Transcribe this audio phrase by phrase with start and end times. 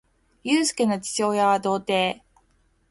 [0.43, 2.23] ゆうすけの父親は童貞